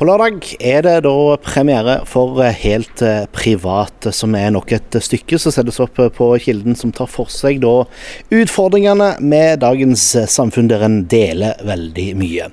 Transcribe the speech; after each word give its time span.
På 0.00 0.06
lørdag 0.08 0.54
er 0.64 0.80
det 0.86 0.94
da 1.04 1.10
premiere 1.44 1.98
for 2.08 2.38
Helt 2.56 3.02
eh, 3.04 3.26
privat, 3.36 4.06
som 4.16 4.32
er 4.32 4.48
nok 4.54 4.72
et 4.72 4.96
stykke 4.96 5.36
som 5.36 5.52
settes 5.52 5.76
opp 5.84 6.00
på 6.16 6.28
Kilden, 6.40 6.72
som 6.72 6.88
tar 6.88 7.10
for 7.12 7.28
seg 7.28 7.58
da 7.60 7.82
utfordringene 8.32 9.10
med 9.20 9.60
dagens 9.60 10.06
samfunn, 10.32 10.70
der 10.72 10.86
en 10.86 11.02
deler 11.12 11.60
veldig 11.68 12.06
mye. 12.16 12.48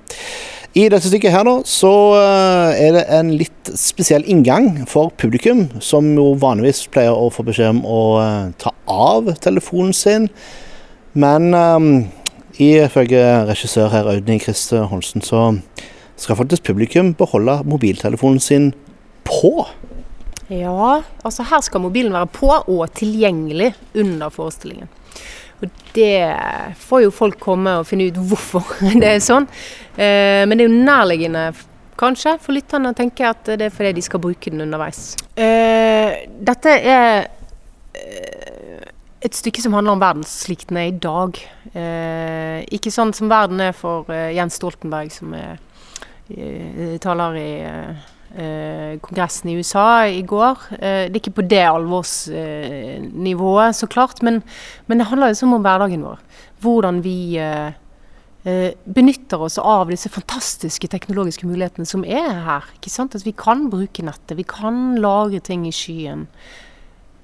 I 0.76 0.90
dette 0.92 1.08
stykket 1.08 1.32
her 1.38 1.48
da, 1.48 1.56
så 1.64 1.94
eh, 2.20 2.84
er 2.84 2.98
det 2.98 3.06
en 3.16 3.32
litt 3.40 3.72
spesiell 3.80 4.28
inngang 4.28 4.84
for 4.92 5.16
publikum, 5.16 5.70
som 5.80 6.12
jo 6.20 6.34
vanligvis 6.44 6.84
pleier 6.92 7.16
å 7.16 7.32
få 7.32 7.48
beskjed 7.48 7.78
om 7.78 7.84
å 7.88 8.04
eh, 8.26 8.54
ta 8.60 8.76
av 8.92 9.32
telefonen 9.40 9.96
sin. 9.96 10.28
Men 11.16 11.56
um, 11.56 11.92
ifølge 12.60 13.24
regissør 13.48 13.88
her, 13.96 14.12
Audun 14.18 14.44
Christer 14.44 14.92
Holsten, 14.92 15.24
så 15.24 15.54
skal 16.18 16.40
faktisk 16.40 16.66
publikum 16.68 17.14
beholde 17.18 17.60
mobiltelefonen 17.70 18.42
sin 18.42 18.72
på. 19.28 19.68
Ja, 20.48 21.02
altså 21.28 21.46
her 21.50 21.64
skal 21.66 21.84
mobilen 21.84 22.16
være 22.16 22.30
på 22.32 22.52
og 22.56 22.86
tilgjengelig 22.96 23.74
under 24.00 24.32
forestillingen. 24.34 24.90
Og 25.62 25.70
det 25.96 26.36
får 26.78 27.08
jo 27.08 27.14
folk 27.14 27.40
komme 27.42 27.80
og 27.80 27.88
finne 27.90 28.10
ut 28.12 28.20
hvorfor 28.30 28.78
det 29.02 29.16
er 29.16 29.24
sånn. 29.24 29.48
Eh, 29.98 30.44
men 30.48 30.56
det 30.56 30.66
er 30.66 30.70
jo 30.70 30.86
nærliggende 30.86 31.48
kanskje 31.98 32.36
for 32.42 32.54
lytterne 32.54 32.94
å 32.94 32.98
tenke 32.98 33.26
at 33.26 33.56
det 33.58 33.68
er 33.68 33.74
fordi 33.74 33.96
de 33.98 34.06
skal 34.06 34.22
bruke 34.22 34.54
den 34.54 34.62
underveis. 34.68 35.16
Eh, 35.34 36.28
dette 36.46 36.76
er 36.78 37.26
eh, 37.98 38.37
et 39.26 39.34
stykke 39.34 39.64
som 39.64 39.74
handler 39.74 39.96
om 39.96 40.02
verden 40.02 40.26
slik 40.28 40.68
den 40.70 40.82
er 40.82 40.92
i 40.92 41.00
dag. 41.02 41.40
Eh, 41.74 42.60
ikke 42.78 42.94
sånn 42.94 43.16
som 43.18 43.32
verden 43.32 43.64
er 43.64 43.74
for 43.74 44.10
eh, 44.14 44.36
Jens 44.38 44.60
Stoltenberg, 44.60 45.10
som 45.14 45.34
er 45.38 45.58
Eh, 46.28 46.98
taler 47.00 47.38
i 47.40 47.64
eh, 47.64 49.00
Kongressen 49.00 49.48
i 49.50 49.56
USA 49.56 50.08
i 50.12 50.22
går. 50.28 50.58
Eh, 50.76 51.08
det 51.08 51.16
er 51.16 51.22
ikke 51.22 51.40
på 51.40 51.48
det 51.48 51.64
alvorsnivået, 51.64 53.76
så 53.76 53.88
klart, 53.88 54.22
men, 54.22 54.44
men, 54.88 54.98
det 55.00 55.08
handler 55.08 55.28
liksom 55.32 55.54
om 55.56 55.62
hverdagen 55.64 56.04
vår. 56.08 56.20
Hvordan 56.64 57.04
vi 57.06 57.38
benytter 58.48 59.42
oss 59.44 59.58
av 59.60 59.92
disse 59.92 60.08
fantastiske 60.08 60.88
teknologiske 60.88 61.44
mulighetene 61.44 61.84
som 61.90 62.06
er 62.08 62.32
her. 62.46 62.64
ikke 62.78 62.94
sant? 62.94 63.16
At 63.18 63.26
vi 63.26 63.34
kan 63.36 63.66
bruke 63.68 64.06
nettet, 64.08 64.38
vi 64.40 64.46
kan 64.48 64.96
lagre 65.04 65.44
ting 65.44 65.68
i 65.68 65.76
skyen. 65.76 66.32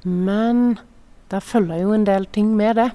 Men 0.04 0.84
der 1.32 1.44
følger 1.44 1.84
jo 1.84 1.94
en 1.96 2.06
del 2.08 2.28
ting 2.34 2.52
med 2.58 2.78
det. 2.82 2.90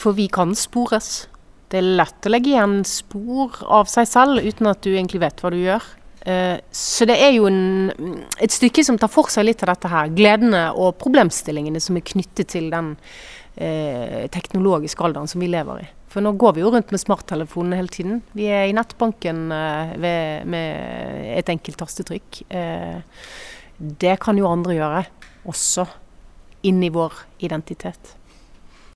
For 0.00 0.16
vi 0.16 0.28
kan 0.32 0.54
spores. 0.56 1.28
Det 1.70 1.78
er 1.78 1.96
lett 2.00 2.26
å 2.26 2.32
legge 2.32 2.54
igjen 2.54 2.80
spor 2.88 3.60
av 3.68 3.90
seg 3.90 4.08
selv 4.10 4.42
uten 4.42 4.70
at 4.70 4.80
du 4.82 4.90
egentlig 4.94 5.20
vet 5.22 5.42
hva 5.42 5.52
du 5.52 5.58
gjør. 5.60 5.84
Eh, 6.26 6.56
så 6.74 7.06
det 7.08 7.16
er 7.22 7.34
jo 7.36 7.46
en, 7.48 7.92
et 8.42 8.52
stykke 8.52 8.84
som 8.84 8.98
tar 9.00 9.12
for 9.12 9.30
seg 9.32 9.46
litt 9.46 9.62
av 9.64 9.74
dette 9.74 9.92
her. 9.92 10.10
Gledene 10.16 10.64
og 10.74 10.98
problemstillingene 11.00 11.80
som 11.82 12.00
er 12.00 12.06
knyttet 12.10 12.50
til 12.56 12.68
den 12.72 12.96
eh, 13.54 14.26
teknologiske 14.32 15.06
alderen 15.06 15.30
som 15.30 15.44
vi 15.44 15.52
lever 15.52 15.84
i. 15.84 15.88
For 16.10 16.24
nå 16.24 16.32
går 16.34 16.56
vi 16.56 16.64
jo 16.64 16.72
rundt 16.74 16.90
med 16.90 17.02
smarttelefonene 17.02 17.78
hele 17.78 17.92
tiden. 17.94 18.18
Vi 18.34 18.48
er 18.50 18.66
i 18.66 18.74
nettbanken 18.74 19.46
eh, 19.54 19.94
ved, 20.02 20.50
med 20.50 21.30
et 21.36 21.54
enkelt 21.54 21.78
tastetrykk. 21.84 22.42
Eh, 22.50 22.98
det 23.78 24.18
kan 24.20 24.38
jo 24.38 24.50
andre 24.50 24.76
gjøre 24.76 25.04
også 25.48 25.86
inni 26.60 26.90
vår 26.90 27.12
identitet. 27.38 28.16